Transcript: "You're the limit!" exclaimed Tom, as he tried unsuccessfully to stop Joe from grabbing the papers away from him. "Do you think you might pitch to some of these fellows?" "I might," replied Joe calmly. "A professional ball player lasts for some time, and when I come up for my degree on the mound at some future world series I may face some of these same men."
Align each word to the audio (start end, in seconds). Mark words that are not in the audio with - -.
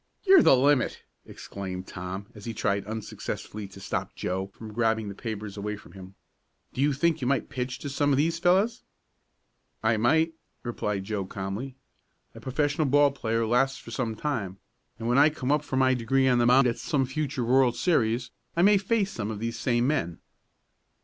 "You're 0.23 0.41
the 0.41 0.57
limit!" 0.57 1.03
exclaimed 1.27 1.85
Tom, 1.85 2.25
as 2.33 2.45
he 2.45 2.55
tried 2.55 2.87
unsuccessfully 2.87 3.67
to 3.67 3.79
stop 3.79 4.15
Joe 4.15 4.47
from 4.47 4.73
grabbing 4.73 5.09
the 5.09 5.13
papers 5.13 5.57
away 5.57 5.75
from 5.77 5.91
him. 5.91 6.15
"Do 6.73 6.81
you 6.81 6.91
think 6.91 7.21
you 7.21 7.27
might 7.27 7.49
pitch 7.49 7.77
to 7.77 7.87
some 7.87 8.11
of 8.11 8.17
these 8.17 8.39
fellows?" 8.39 8.81
"I 9.83 9.97
might," 9.97 10.33
replied 10.63 11.03
Joe 11.03 11.25
calmly. 11.27 11.75
"A 12.33 12.39
professional 12.41 12.87
ball 12.87 13.11
player 13.11 13.45
lasts 13.45 13.77
for 13.77 13.91
some 13.91 14.15
time, 14.15 14.57
and 14.97 15.07
when 15.07 15.19
I 15.19 15.29
come 15.29 15.51
up 15.51 15.63
for 15.63 15.77
my 15.77 15.93
degree 15.93 16.27
on 16.27 16.39
the 16.39 16.47
mound 16.47 16.65
at 16.65 16.79
some 16.79 17.05
future 17.05 17.45
world 17.45 17.75
series 17.75 18.31
I 18.57 18.63
may 18.63 18.79
face 18.79 19.11
some 19.11 19.29
of 19.29 19.37
these 19.37 19.59
same 19.59 19.85
men." 19.85 20.17